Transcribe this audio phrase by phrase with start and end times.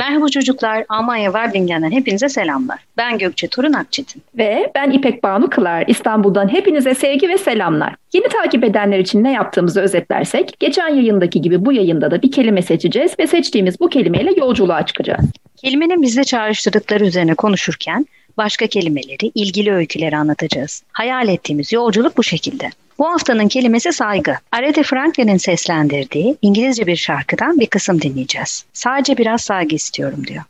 [0.00, 2.78] Merhaba çocuklar, Almanya Werdingen'den hepinize selamlar.
[2.96, 4.22] Ben Gökçe Turun Akçetin.
[4.38, 5.84] Ve ben İpek Banu Kılar.
[5.86, 7.94] İstanbul'dan hepinize sevgi ve selamlar.
[8.12, 12.62] Yeni takip edenler için ne yaptığımızı özetlersek, geçen yayındaki gibi bu yayında da bir kelime
[12.62, 15.24] seçeceğiz ve seçtiğimiz bu kelimeyle yolculuğa çıkacağız.
[15.56, 20.82] Kelimenin bize çağrıştırdıkları üzerine konuşurken başka kelimeleri, ilgili öyküleri anlatacağız.
[20.92, 22.70] Hayal ettiğimiz yolculuk bu şekilde.
[22.98, 24.36] Bu haftanın kelimesi saygı.
[24.52, 28.64] Aretha Franklin'in seslendirdiği İngilizce bir şarkıdan bir kısım dinleyeceğiz.
[28.72, 30.42] Sadece biraz saygı istiyorum diyor.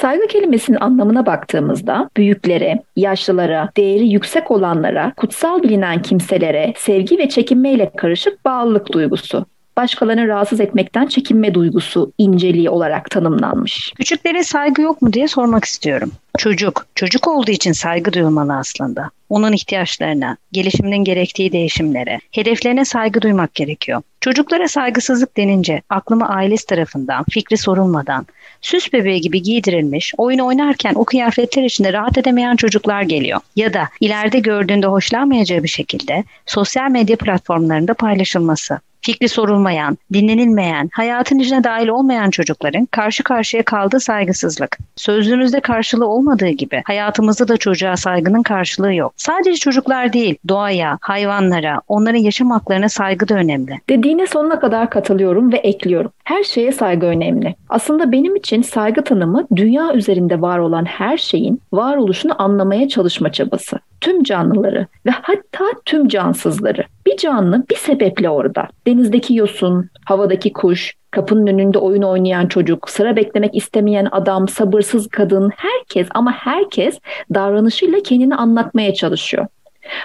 [0.00, 7.90] Saygı kelimesinin anlamına baktığımızda büyüklere, yaşlılara, değeri yüksek olanlara, kutsal bilinen kimselere sevgi ve çekinmeyle
[7.96, 9.46] karışık bağlılık duygusu
[9.80, 13.92] başkalarını rahatsız etmekten çekinme duygusu inceliği olarak tanımlanmış.
[13.96, 16.12] Küçüklere saygı yok mu diye sormak istiyorum.
[16.38, 19.10] Çocuk, çocuk olduğu için saygı duyulmalı aslında.
[19.28, 24.02] Onun ihtiyaçlarına, gelişiminin gerektiği değişimlere, hedeflerine saygı duymak gerekiyor.
[24.20, 28.26] Çocuklara saygısızlık denince aklıma ailesi tarafından, fikri sorulmadan,
[28.60, 33.40] süs bebeği gibi giydirilmiş, oyun oynarken o kıyafetler içinde rahat edemeyen çocuklar geliyor.
[33.56, 41.38] Ya da ileride gördüğünde hoşlanmayacağı bir şekilde sosyal medya platformlarında paylaşılması fikri sorulmayan, dinlenilmeyen, hayatın
[41.38, 44.78] içine dahil olmayan çocukların karşı karşıya kaldığı saygısızlık.
[44.96, 49.12] Sözlüğümüzde karşılığı olmadığı gibi hayatımızda da çocuğa saygının karşılığı yok.
[49.16, 53.80] Sadece çocuklar değil, doğaya, hayvanlara, onların yaşam haklarına saygı da önemli.
[53.88, 56.12] Dediğine sonuna kadar katılıyorum ve ekliyorum.
[56.30, 57.54] Her şeye saygı önemli.
[57.68, 63.78] Aslında benim için saygı tanımı dünya üzerinde var olan her şeyin varoluşunu anlamaya çalışma çabası.
[64.00, 66.84] Tüm canlıları ve hatta tüm cansızları.
[67.06, 68.68] Bir canlı bir sebeple orada.
[68.86, 75.50] Denizdeki yosun, havadaki kuş, kapının önünde oyun oynayan çocuk, sıra beklemek istemeyen adam, sabırsız kadın,
[75.56, 76.98] herkes ama herkes
[77.34, 79.46] davranışıyla kendini anlatmaya çalışıyor.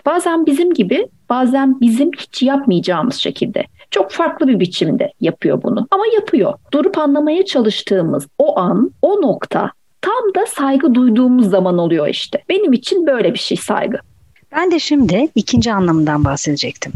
[0.05, 3.63] Bazen bizim gibi, bazen bizim hiç yapmayacağımız şekilde.
[3.91, 6.53] Çok farklı bir biçimde yapıyor bunu ama yapıyor.
[6.73, 12.44] Durup anlamaya çalıştığımız o an, o nokta tam da saygı duyduğumuz zaman oluyor işte.
[12.50, 13.97] Benim için böyle bir şey saygı.
[14.51, 16.94] Ben de şimdi ikinci anlamından bahsedecektim.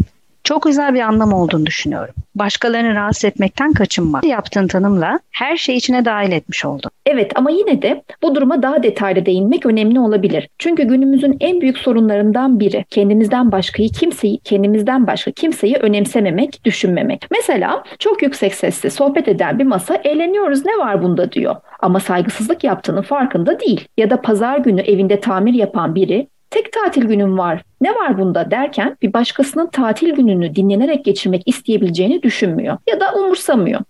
[0.50, 2.14] Çok güzel bir anlam olduğunu düşünüyorum.
[2.36, 4.22] Başkalarını rahatsız etmekten kaçınma.
[4.24, 6.92] Yaptığın tanımla her şey içine dahil etmiş oldun.
[7.06, 10.50] Evet ama yine de bu duruma daha detaylı değinmek önemli olabilir.
[10.60, 17.26] Çünkü günümüzün en büyük sorunlarından biri kendimizden başkayı kimseyi, kendimizden başka kimseyi önemsememek, düşünmemek.
[17.32, 21.56] Mesela çok yüksek sesle sohbet eden bir masa eğleniyoruz ne var bunda diyor.
[21.80, 23.88] Ama saygısızlık yaptığının farkında değil.
[23.98, 28.52] Ya da pazar günü evinde tamir yapan biri tek tatil günüm var ne var bunda
[28.52, 33.82] derken bir başkasının tatil gününü dinlenerek geçirmek isteyebileceğini düşünmüyor ya da umursamıyor.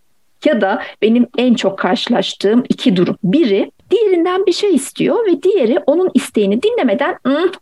[0.45, 3.17] Ya da benim en çok karşılaştığım iki durum.
[3.23, 7.15] Biri diğerinden bir şey istiyor ve diğeri onun isteğini dinlemeden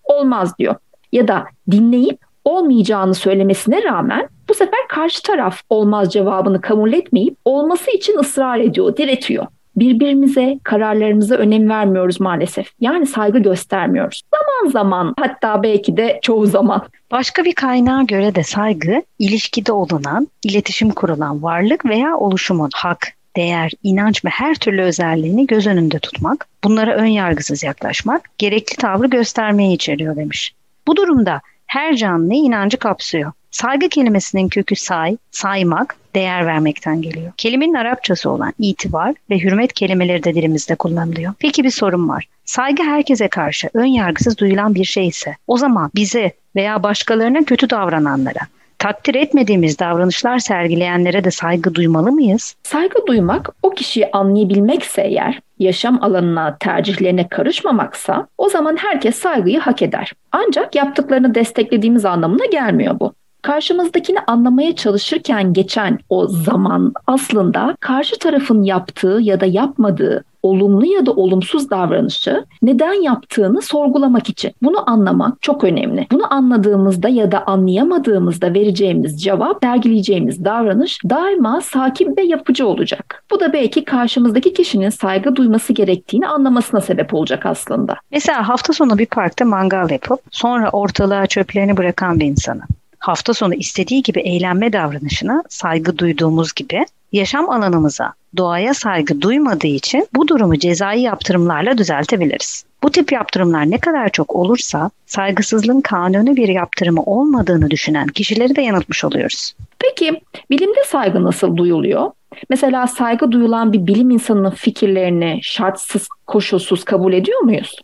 [0.03, 0.75] olmaz diyor.
[1.12, 7.91] Ya da dinleyip olmayacağını söylemesine rağmen bu sefer karşı taraf olmaz cevabını kabul etmeyip olması
[7.91, 9.47] için ısrar ediyor, diretiyor
[9.78, 12.72] birbirimize, kararlarımıza önem vermiyoruz maalesef.
[12.80, 14.22] Yani saygı göstermiyoruz.
[14.34, 16.82] Zaman zaman hatta belki de çoğu zaman.
[17.12, 23.72] Başka bir kaynağa göre de saygı, ilişkide olunan, iletişim kurulan varlık veya oluşumun hak, değer,
[23.84, 29.76] inanç ve her türlü özelliğini göz önünde tutmak, bunlara ön yargısız yaklaşmak, gerekli tavrı göstermeyi
[29.76, 30.54] içeriyor demiş.
[30.88, 33.32] Bu durumda her canlı inancı kapsıyor.
[33.52, 37.31] Saygı kelimesinin kökü say, saymak, değer vermekten geliyor.
[37.38, 41.33] Kelimenin Arapçası olan itibar ve hürmet kelimeleri de dilimizde kullanılıyor.
[41.39, 42.28] Peki bir sorun var.
[42.45, 47.69] Saygı herkese karşı ön yargısız duyulan bir şey ise o zaman bize veya başkalarına kötü
[47.69, 48.39] davrananlara,
[48.79, 52.55] takdir etmediğimiz davranışlar sergileyenlere de saygı duymalı mıyız?
[52.63, 59.81] Saygı duymak o kişiyi anlayabilmekse eğer, yaşam alanına, tercihlerine karışmamaksa o zaman herkes saygıyı hak
[59.81, 60.13] eder.
[60.31, 63.13] Ancak yaptıklarını desteklediğimiz anlamına gelmiyor bu
[63.47, 71.06] karşımızdakini anlamaya çalışırken geçen o zaman aslında karşı tarafın yaptığı ya da yapmadığı olumlu ya
[71.06, 74.52] da olumsuz davranışı neden yaptığını sorgulamak için.
[74.63, 76.08] Bunu anlamak çok önemli.
[76.12, 83.23] Bunu anladığımızda ya da anlayamadığımızda vereceğimiz cevap, sergileyeceğimiz davranış daima sakin ve yapıcı olacak.
[83.32, 87.96] Bu da belki karşımızdaki kişinin saygı duyması gerektiğini anlamasına sebep olacak aslında.
[88.11, 92.61] Mesela hafta sonu bir parkta mangal yapıp sonra ortalığa çöplerini bırakan bir insanı
[92.99, 100.08] hafta sonu istediği gibi eğlenme davranışına saygı duyduğumuz gibi yaşam alanımıza, doğaya saygı duymadığı için
[100.16, 102.64] bu durumu cezai yaptırımlarla düzeltebiliriz.
[102.84, 108.61] Bu tip yaptırımlar ne kadar çok olursa saygısızlığın kanuni bir yaptırımı olmadığını düşünen kişileri de
[108.61, 109.53] yanıltmış oluyoruz.
[109.79, 112.11] Peki bilimde saygı nasıl duyuluyor?
[112.49, 117.76] Mesela saygı duyulan bir bilim insanının fikirlerini şartsız, koşulsuz kabul ediyor muyuz?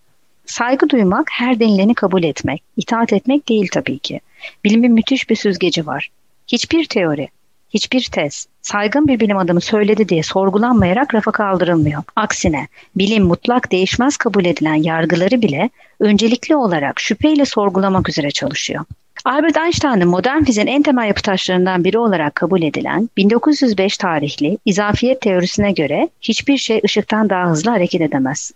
[0.46, 4.20] Saygı duymak her denileni kabul etmek, itaat etmek değil tabii ki.
[4.64, 6.10] Bilimin müthiş bir süzgeci var.
[6.48, 7.28] Hiçbir teori,
[7.74, 12.04] hiçbir tez saygın bir bilim adamı söyledi diye sorgulanmayarak rafa kaldırılmıyor.
[12.16, 15.70] Aksine bilim mutlak değişmez kabul edilen yargıları bile
[16.00, 18.86] öncelikli olarak şüpheyle sorgulamak üzere çalışıyor.
[19.26, 25.22] Albert Einstein'ın modern fiziğin en temel yapı taşlarından biri olarak kabul edilen 1905 tarihli izafiyet
[25.22, 28.52] teorisine göre hiçbir şey ışıktan daha hızlı hareket edemez.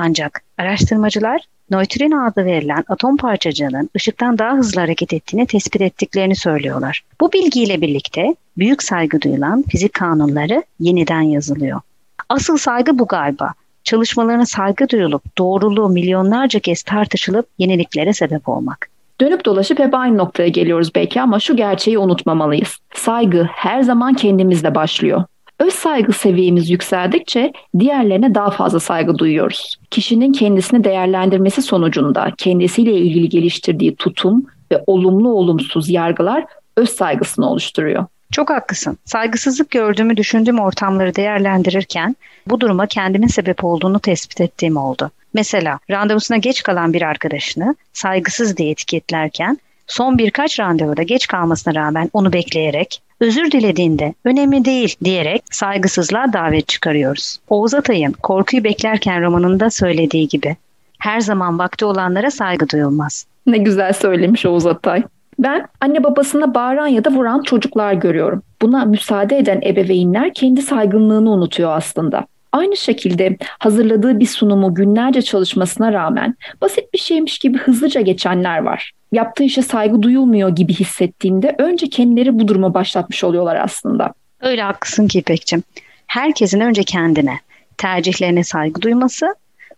[0.00, 1.40] Ancak araştırmacılar
[1.70, 7.02] nötrino adı verilen atom parçacığının ışıktan daha hızlı hareket ettiğini tespit ettiklerini söylüyorlar.
[7.20, 11.80] Bu bilgiyle birlikte büyük saygı duyulan fizik kanunları yeniden yazılıyor.
[12.28, 13.52] Asıl saygı bu galiba.
[13.84, 18.88] Çalışmalarına saygı duyulup doğruluğu milyonlarca kez tartışılıp yeniliklere sebep olmak.
[19.20, 22.78] Dönüp dolaşıp hep aynı noktaya geliyoruz belki ama şu gerçeği unutmamalıyız.
[22.94, 25.24] Saygı her zaman kendimizle başlıyor.
[25.58, 29.76] Öz saygı seviyemiz yükseldikçe diğerlerine daha fazla saygı duyuyoruz.
[29.90, 36.44] Kişinin kendisini değerlendirmesi sonucunda kendisiyle ilgili geliştirdiği tutum ve olumlu olumsuz yargılar
[36.76, 38.06] öz saygısını oluşturuyor.
[38.32, 38.98] Çok haklısın.
[39.04, 42.16] Saygısızlık gördüğümü düşündüğüm ortamları değerlendirirken
[42.46, 45.10] bu duruma kendimin sebep olduğunu tespit ettiğim oldu.
[45.34, 52.10] Mesela randevusuna geç kalan bir arkadaşını saygısız diye etiketlerken son birkaç randevuda geç kalmasına rağmen
[52.12, 57.38] onu bekleyerek özür dilediğinde önemli değil diyerek saygısızlığa davet çıkarıyoruz.
[57.48, 60.56] Oğuz Atay'ın Korkuyu Beklerken romanında söylediği gibi
[60.98, 63.26] her zaman vakti olanlara saygı duyulmaz.
[63.46, 65.02] Ne güzel söylemiş Oğuz Atay.
[65.38, 68.42] Ben anne babasına bağıran ya da vuran çocuklar görüyorum.
[68.62, 72.26] Buna müsaade eden ebeveynler kendi saygınlığını unutuyor aslında.
[72.52, 78.92] Aynı şekilde hazırladığı bir sunumu günlerce çalışmasına rağmen basit bir şeymiş gibi hızlıca geçenler var.
[79.12, 84.14] Yaptığı işe saygı duyulmuyor gibi hissettiğinde önce kendileri bu duruma başlatmış oluyorlar aslında.
[84.40, 85.62] Öyle haklısın ki İpek'cim.
[86.06, 87.40] Herkesin önce kendine,
[87.76, 89.34] tercihlerine saygı duyması,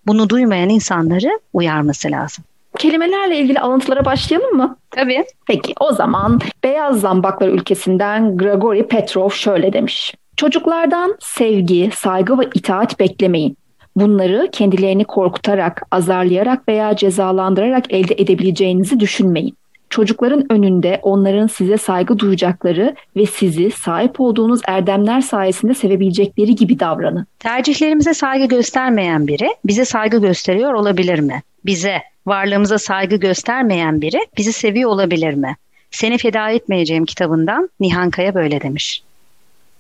[0.06, 2.44] bunu duymayan insanları uyarması lazım.
[2.78, 4.76] Kelimelerle ilgili alıntılara başlayalım mı?
[4.90, 5.24] Tabii.
[5.46, 10.14] Peki o zaman Beyaz Zambaklar ülkesinden Grigori Petrov şöyle demiş.
[10.36, 13.56] Çocuklardan sevgi, saygı ve itaat beklemeyin.
[13.96, 19.56] Bunları kendilerini korkutarak, azarlayarak veya cezalandırarak elde edebileceğinizi düşünmeyin.
[19.90, 27.26] Çocukların önünde onların size saygı duyacakları ve sizi sahip olduğunuz erdemler sayesinde sevebilecekleri gibi davranın.
[27.38, 31.42] Tercihlerimize saygı göstermeyen biri bize saygı gösteriyor olabilir mi?
[31.66, 35.56] Bize, varlığımıza saygı göstermeyen biri bizi seviyor olabilir mi?
[35.90, 39.02] Seni feda etmeyeceğim kitabından Nihan Kaya böyle demiş.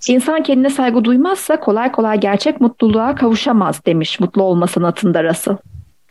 [0.08, 5.56] İnsan kendine saygı duymazsa kolay kolay gerçek mutluluğa kavuşamaz demiş mutlu olma sanatında Russell.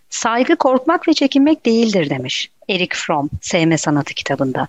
[0.09, 4.68] Saygı korkmak ve çekinmek değildir demiş Erik Fromm Sevme Sanatı kitabında.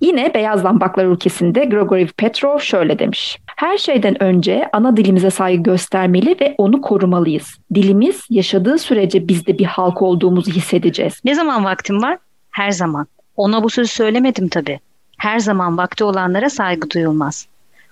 [0.00, 3.38] Yine Beyaz Lambaklar ülkesinde Grigori Petrov şöyle demiş.
[3.56, 7.58] Her şeyden önce ana dilimize saygı göstermeli ve onu korumalıyız.
[7.74, 11.20] Dilimiz yaşadığı sürece biz de bir halk olduğumuzu hissedeceğiz.
[11.24, 12.18] Ne zaman vaktim var?
[12.50, 13.06] Her zaman.
[13.36, 14.80] Ona bu sözü söylemedim tabii.
[15.18, 17.46] Her zaman vakti olanlara saygı duyulmaz.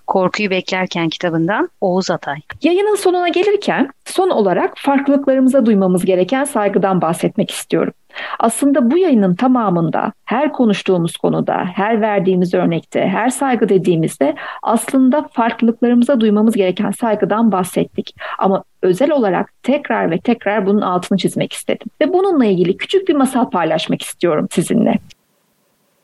[0.06, 2.39] Korkuyu Beklerken kitabından Oğuz Atay.
[2.62, 7.93] Yayının sonuna gelirken son olarak farklılıklarımıza duymamız gereken saygıdan bahsetmek istiyorum.
[8.39, 16.21] Aslında bu yayının tamamında her konuştuğumuz konuda, her verdiğimiz örnekte, her saygı dediğimizde aslında farklılıklarımıza
[16.21, 18.15] duymamız gereken saygıdan bahsettik.
[18.39, 21.87] Ama özel olarak tekrar ve tekrar bunun altını çizmek istedim.
[22.00, 24.99] Ve bununla ilgili küçük bir masal paylaşmak istiyorum sizinle.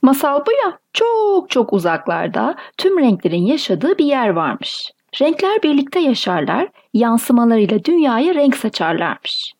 [0.02, 4.92] Masal bu ya, çok çok uzaklarda tüm renklerin yaşadığı bir yer varmış.
[5.20, 9.52] Renkler birlikte yaşarlar, yansımalarıyla dünyaya renk saçarlarmış.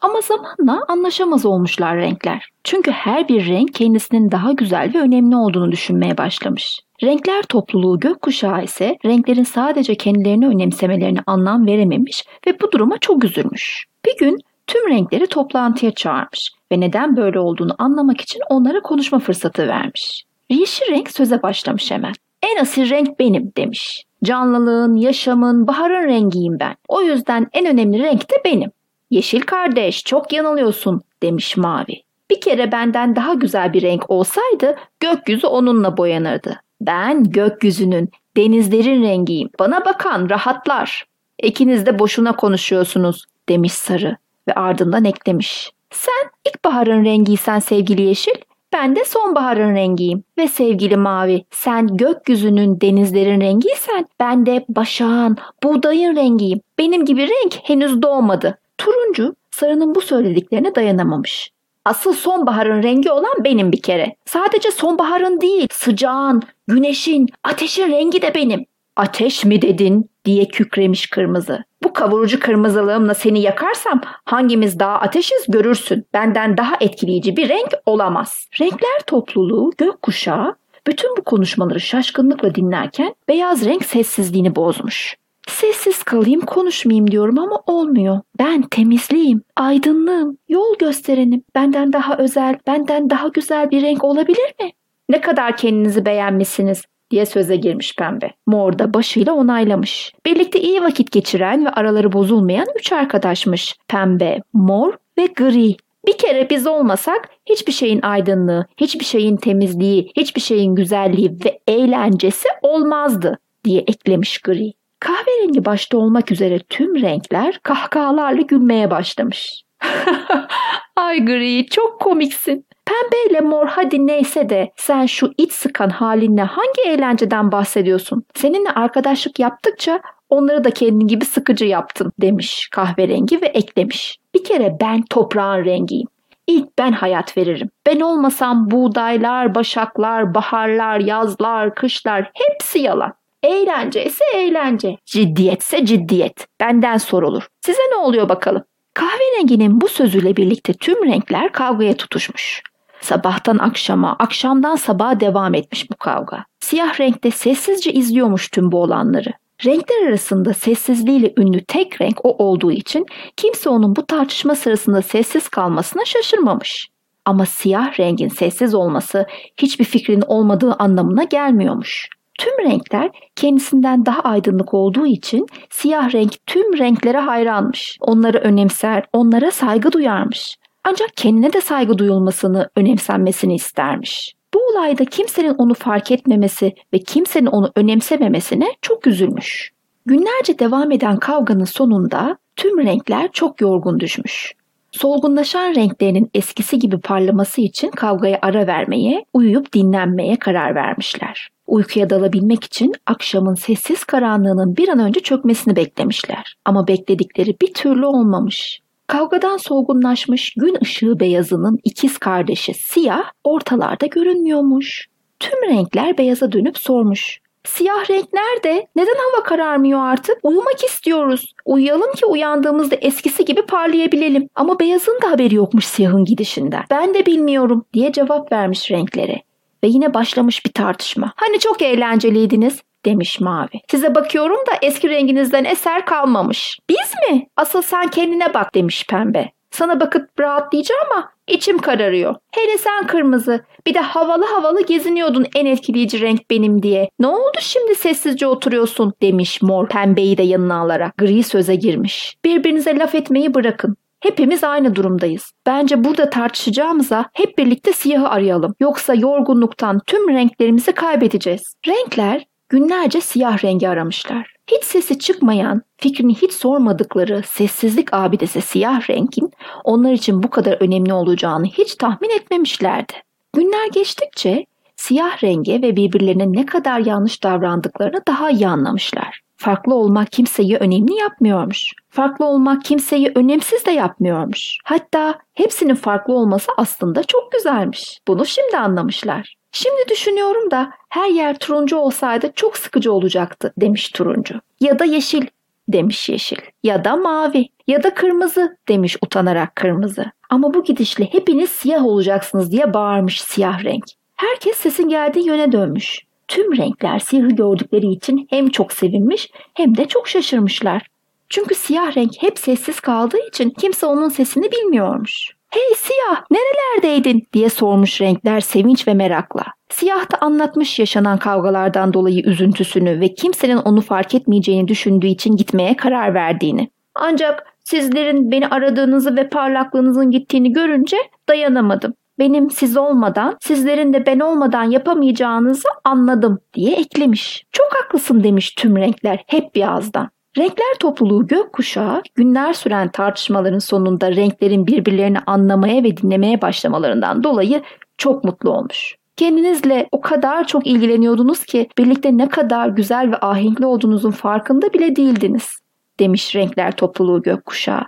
[0.00, 2.48] Ama zamanla anlaşamaz olmuşlar renkler.
[2.64, 6.80] Çünkü her bir renk kendisinin daha güzel ve önemli olduğunu düşünmeye başlamış.
[7.02, 13.84] Renkler topluluğu gökkuşağı ise renklerin sadece kendilerini önemsemelerine anlam verememiş ve bu duruma çok üzülmüş.
[14.06, 19.68] Bir gün tüm renkleri toplantıya çağırmış ve neden böyle olduğunu anlamak için onlara konuşma fırsatı
[19.68, 20.24] vermiş.
[20.50, 22.12] Yeşil renk söze başlamış hemen.
[22.42, 24.04] En asil renk benim demiş.
[24.24, 26.76] Canlılığın, yaşamın, baharın rengiyim ben.
[26.88, 28.70] O yüzden en önemli renk de benim.
[29.10, 32.02] Yeşil kardeş çok yanılıyorsun demiş mavi.
[32.30, 36.60] Bir kere benden daha güzel bir renk olsaydı gökyüzü onunla boyanırdı.
[36.80, 39.50] Ben gökyüzünün, denizlerin rengiyim.
[39.58, 41.04] Bana bakan rahatlar.
[41.42, 44.16] İkiniz de boşuna konuşuyorsunuz demiş sarı
[44.48, 45.70] ve ardından eklemiş.
[45.90, 48.34] Sen ilkbaharın rengiysen sevgili yeşil,
[48.72, 51.44] ben de sonbaharın rengiyim ve sevgili mavi.
[51.50, 56.60] Sen gökyüzünün denizlerin rengiysen ben de başağın, buğdayın rengiyim.
[56.78, 58.58] Benim gibi renk henüz doğmadı.
[58.78, 61.50] Turuncu sarının bu söylediklerine dayanamamış.
[61.84, 64.16] Asıl sonbaharın rengi olan benim bir kere.
[64.24, 68.64] Sadece sonbaharın değil, sıcağın, güneşin, ateşin rengi de benim.
[69.00, 71.64] Ateş mi dedin diye kükremiş kırmızı.
[71.84, 76.06] Bu kavurucu kırmızılığımla seni yakarsam hangimiz daha ateşiz görürsün.
[76.12, 78.48] Benden daha etkileyici bir renk olamaz.
[78.60, 85.16] Renkler topluluğu gökkuşağı bütün bu konuşmaları şaşkınlıkla dinlerken beyaz renk sessizliğini bozmuş.
[85.48, 88.20] Sessiz kalayım konuşmayayım diyorum ama olmuyor.
[88.38, 91.42] Ben temizliğim, aydınlığım, yol gösterenim.
[91.54, 94.70] Benden daha özel, benden daha güzel bir renk olabilir mi?
[95.08, 98.30] Ne kadar kendinizi beğenmişsiniz diye söze girmiş pembe.
[98.46, 100.12] Mor da başıyla onaylamış.
[100.26, 103.76] Birlikte iyi vakit geçiren ve araları bozulmayan üç arkadaşmış.
[103.88, 105.76] Pembe, mor ve gri.
[106.06, 112.48] Bir kere biz olmasak hiçbir şeyin aydınlığı, hiçbir şeyin temizliği, hiçbir şeyin güzelliği ve eğlencesi
[112.62, 114.72] olmazdı diye eklemiş gri.
[115.00, 119.62] Kahverengi başta olmak üzere tüm renkler kahkahalarla gülmeye başlamış.
[120.96, 122.66] Ay gri çok komiksin.
[122.90, 128.24] Pembeyle mor hadi neyse de sen şu iç sıkan halinle hangi eğlenceden bahsediyorsun?
[128.34, 134.18] Seninle arkadaşlık yaptıkça onları da kendin gibi sıkıcı yaptın demiş kahverengi ve eklemiş.
[134.34, 136.06] Bir kere ben toprağın rengiyim.
[136.46, 137.70] İlk ben hayat veririm.
[137.86, 143.12] Ben olmasam buğdaylar, başaklar, baharlar, yazlar, kışlar hepsi yalan.
[143.42, 146.46] Eğlence ise eğlence, ciddiyetse ciddiyet.
[146.60, 147.46] Benden sorulur.
[147.60, 148.64] Size ne oluyor bakalım?
[148.94, 152.62] Kahverenginin bu sözüyle birlikte tüm renkler kavgaya tutuşmuş.
[153.00, 156.44] Sabahtan akşama, akşamdan sabaha devam etmiş bu kavga.
[156.60, 159.32] Siyah renkte sessizce izliyormuş tüm bu olanları.
[159.64, 165.48] Renkler arasında sessizliğiyle ünlü tek renk o olduğu için kimse onun bu tartışma sırasında sessiz
[165.48, 166.88] kalmasına şaşırmamış.
[167.24, 169.26] Ama siyah rengin sessiz olması
[169.56, 172.08] hiçbir fikrin olmadığı anlamına gelmiyormuş.
[172.38, 177.98] Tüm renkler kendisinden daha aydınlık olduğu için siyah renk tüm renklere hayranmış.
[178.00, 180.56] Onları önemser, onlara saygı duyarmış.
[180.84, 184.34] Ancak kendine de saygı duyulmasını, önemsenmesini istermiş.
[184.54, 189.72] Bu olayda kimsenin onu fark etmemesi ve kimsenin onu önemsememesine çok üzülmüş.
[190.06, 194.52] Günlerce devam eden kavganın sonunda tüm renkler çok yorgun düşmüş.
[194.92, 201.48] Solgunlaşan renklerinin eskisi gibi parlaması için kavgaya ara vermeye, uyuyup dinlenmeye karar vermişler.
[201.66, 206.54] Uykuya dalabilmek için akşamın sessiz karanlığının bir an önce çökmesini beklemişler.
[206.64, 208.80] Ama bekledikleri bir türlü olmamış.
[209.10, 215.06] Kavgadan solgunlaşmış gün ışığı beyazının ikiz kardeşi siyah ortalarda görünmüyormuş.
[215.40, 217.38] Tüm renkler beyaza dönüp sormuş.
[217.64, 218.86] Siyah renk nerede?
[218.96, 220.38] Neden hava kararmıyor artık?
[220.42, 221.54] Uyumak istiyoruz.
[221.64, 224.48] Uyuyalım ki uyandığımızda eskisi gibi parlayabilelim.
[224.54, 226.84] Ama beyazın da haberi yokmuş siyahın gidişinden.
[226.90, 229.42] Ben de bilmiyorum diye cevap vermiş renklere.
[229.84, 231.32] Ve yine başlamış bir tartışma.
[231.36, 233.80] Hani çok eğlenceliydiniz demiş Mavi.
[233.90, 236.78] Size bakıyorum da eski renginizden eser kalmamış.
[236.88, 237.46] Biz mi?
[237.56, 239.50] Asıl sen kendine bak demiş Pembe.
[239.70, 242.34] Sana bakıp rahatlayacağım ama içim kararıyor.
[242.52, 243.64] Hele sen kırmızı.
[243.86, 247.10] Bir de havalı havalı geziniyordun en etkileyici renk benim diye.
[247.18, 251.16] Ne oldu şimdi sessizce oturuyorsun demiş mor pembeyi de yanına alarak.
[251.16, 252.36] Gri söze girmiş.
[252.44, 253.96] Birbirinize laf etmeyi bırakın.
[254.20, 255.52] Hepimiz aynı durumdayız.
[255.66, 258.74] Bence burada tartışacağımıza hep birlikte siyahı arayalım.
[258.80, 261.74] Yoksa yorgunluktan tüm renklerimizi kaybedeceğiz.
[261.86, 264.54] Renkler günlerce siyah rengi aramışlar.
[264.66, 269.52] Hiç sesi çıkmayan, fikrini hiç sormadıkları sessizlik abidesi siyah rengin
[269.84, 273.12] onlar için bu kadar önemli olacağını hiç tahmin etmemişlerdi.
[273.52, 279.40] Günler geçtikçe siyah renge ve birbirlerine ne kadar yanlış davrandıklarını daha iyi anlamışlar.
[279.56, 281.92] Farklı olmak kimseyi önemli yapmıyormuş.
[282.10, 284.78] Farklı olmak kimseyi önemsiz de yapmıyormuş.
[284.84, 288.18] Hatta hepsinin farklı olması aslında çok güzelmiş.
[288.28, 289.59] Bunu şimdi anlamışlar.
[289.72, 294.60] Şimdi düşünüyorum da her yer turuncu olsaydı çok sıkıcı olacaktı demiş turuncu.
[294.80, 295.46] Ya da yeşil
[295.88, 296.58] demiş yeşil.
[296.82, 300.24] Ya da mavi ya da kırmızı demiş utanarak kırmızı.
[300.50, 304.04] Ama bu gidişle hepiniz siyah olacaksınız diye bağırmış siyah renk.
[304.36, 306.20] Herkes sesin geldiği yöne dönmüş.
[306.48, 311.06] Tüm renkler siyahı gördükleri için hem çok sevinmiş hem de çok şaşırmışlar.
[311.48, 315.59] Çünkü siyah renk hep sessiz kaldığı için kimse onun sesini bilmiyormuş.
[315.72, 319.64] Hey siyah nerelerdeydin diye sormuş renkler sevinç ve merakla.
[319.88, 325.96] Siyah da anlatmış yaşanan kavgalardan dolayı üzüntüsünü ve kimsenin onu fark etmeyeceğini düşündüğü için gitmeye
[325.96, 326.90] karar verdiğini.
[327.14, 331.16] Ancak sizlerin beni aradığınızı ve parlaklığınızın gittiğini görünce
[331.48, 332.14] dayanamadım.
[332.38, 337.64] Benim siz olmadan, sizlerin de ben olmadan yapamayacağınızı anladım diye eklemiş.
[337.72, 340.30] Çok haklısın demiş tüm renkler hep bir ağızdan.
[340.58, 347.82] Renkler topluluğu gökkuşağı günler süren tartışmaların sonunda renklerin birbirlerini anlamaya ve dinlemeye başlamalarından dolayı
[348.18, 349.16] çok mutlu olmuş.
[349.36, 355.16] Kendinizle o kadar çok ilgileniyordunuz ki birlikte ne kadar güzel ve ahenkli olduğunuzun farkında bile
[355.16, 355.80] değildiniz
[356.20, 358.02] demiş renkler topluluğu gökkuşağı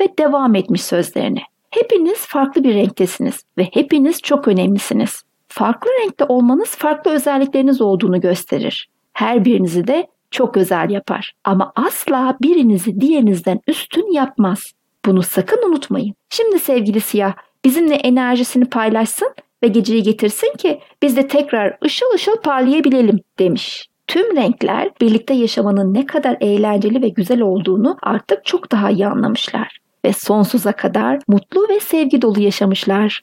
[0.00, 1.42] ve devam etmiş sözlerine.
[1.70, 5.22] Hepiniz farklı bir renktesiniz ve hepiniz çok önemlisiniz.
[5.48, 8.88] Farklı renkte olmanız farklı özellikleriniz olduğunu gösterir.
[9.12, 11.32] Her birinizi de çok özel yapar.
[11.44, 14.72] Ama asla birinizi diğerinizden üstün yapmaz.
[15.04, 16.14] Bunu sakın unutmayın.
[16.30, 22.36] Şimdi sevgili siyah bizimle enerjisini paylaşsın ve geceyi getirsin ki biz de tekrar ışıl ışıl
[22.36, 23.88] parlayabilelim demiş.
[24.06, 29.78] Tüm renkler birlikte yaşamanın ne kadar eğlenceli ve güzel olduğunu artık çok daha iyi anlamışlar
[30.04, 33.22] ve sonsuza kadar mutlu ve sevgi dolu yaşamışlar.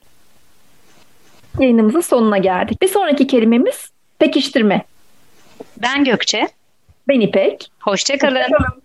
[1.60, 2.82] Yayınımızın sonuna geldik.
[2.82, 4.84] Bir sonraki kelimemiz pekiştirme.
[5.82, 6.48] Ben Gökçe.
[7.08, 7.70] Ben İpek.
[7.80, 8.36] Hoşçakalın.
[8.40, 8.82] Hoşçakalın.